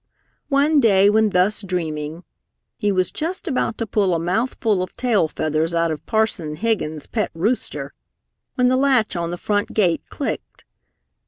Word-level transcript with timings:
One 0.49 0.79
day 0.79 1.11
when 1.11 1.29
thus 1.29 1.61
dreaming, 1.61 2.23
he 2.75 2.91
was 2.91 3.11
just 3.11 3.47
about 3.47 3.77
to 3.77 3.85
pull 3.85 4.15
a 4.15 4.19
mouthful 4.19 4.81
of 4.81 4.95
tail 4.97 5.27
feathers 5.27 5.75
out 5.75 5.91
of 5.91 6.03
Parson 6.07 6.55
Higgins' 6.55 7.05
pet 7.05 7.29
rooster 7.35 7.93
when 8.55 8.67
the 8.67 8.77
latch 8.77 9.15
on 9.15 9.29
the 9.29 9.37
front 9.37 9.75
gate 9.75 10.01
clicked. 10.09 10.65